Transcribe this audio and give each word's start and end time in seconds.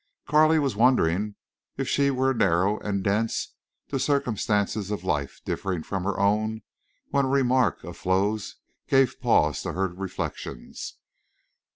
Carley 0.25 0.57
was 0.57 0.75
wondering 0.75 1.35
if 1.77 1.87
she 1.87 2.09
were 2.09 2.33
narrow 2.33 2.79
and 2.79 3.03
dense 3.03 3.53
to 3.89 3.99
circumstances 3.99 4.89
of 4.89 5.03
life 5.03 5.41
differing 5.45 5.83
from 5.83 6.05
her 6.05 6.19
own 6.19 6.63
when 7.11 7.25
a 7.25 7.29
remark 7.29 7.83
of 7.83 7.97
Flo's 7.97 8.55
gave 8.87 9.21
pause 9.21 9.61
to 9.61 9.73
her 9.73 9.89
reflections. 9.89 10.95